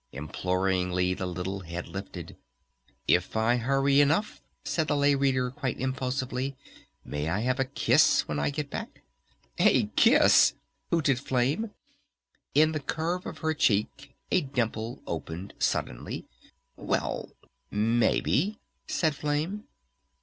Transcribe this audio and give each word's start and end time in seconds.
Imploringly 0.13 1.13
the 1.13 1.27
little 1.27 1.59
head 1.59 1.87
lifted. 1.87 2.35
"If 3.07 3.37
I 3.37 3.57
hurry 3.57 4.01
enough," 4.01 4.41
said 4.63 4.87
the 4.87 4.97
Lay 4.97 5.13
Reader 5.13 5.51
quite 5.51 5.79
impulsively, 5.79 6.57
"may 7.05 7.29
I 7.29 7.41
have 7.41 7.59
a 7.59 7.65
kiss 7.65 8.27
when 8.27 8.39
I 8.39 8.49
get 8.49 8.71
back?" 8.71 9.03
"A 9.59 9.83
kiss?" 9.95 10.55
hooted 10.89 11.19
Flame. 11.19 11.69
In 12.55 12.71
the 12.71 12.79
curve 12.79 13.27
of 13.27 13.37
her 13.45 13.53
cheek 13.53 14.15
a 14.31 14.41
dimple 14.41 15.03
opened 15.05 15.53
suddenly. 15.59 16.25
"Well... 16.75 17.33
maybe," 17.69 18.59
said 18.87 19.13
Flame. 19.15 19.65